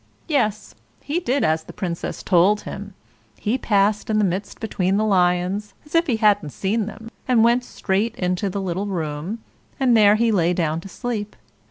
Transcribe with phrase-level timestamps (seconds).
[0.27, 2.95] Yes, he did as the Princess told him;
[3.37, 7.43] he passed in the midst between the lions, as if he hadn't seen them, and
[7.43, 9.43] went straight into the little room,
[9.79, 11.35] and there he lay down to sleep.